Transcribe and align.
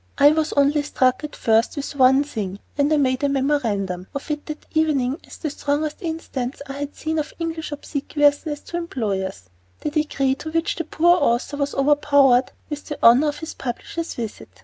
I 0.17 0.31
was 0.31 0.51
only 0.53 0.81
struck 0.81 1.23
at 1.23 1.35
first 1.35 1.75
with 1.75 1.95
one 1.95 2.23
thing 2.23 2.57
and 2.75 2.91
I 2.91 2.97
made 2.97 3.23
a 3.23 3.29
memorandum 3.29 4.07
of 4.15 4.31
it 4.31 4.47
that 4.47 4.65
evening 4.73 5.19
as 5.27 5.37
the 5.37 5.51
strongest 5.51 6.01
instance 6.01 6.59
I 6.65 6.73
had 6.73 6.95
seen 6.95 7.19
of 7.19 7.31
English 7.37 7.71
obsequiousness 7.71 8.61
to 8.61 8.77
employers 8.77 9.51
the 9.81 9.91
degree 9.91 10.33
to 10.41 10.49
which 10.49 10.77
the 10.77 10.85
poor 10.85 11.17
author 11.21 11.57
was 11.57 11.75
overpowered 11.75 12.51
with 12.67 12.87
the 12.87 12.97
honor 13.03 13.27
of 13.27 13.37
his 13.41 13.53
publisher's 13.53 14.15
visit! 14.15 14.49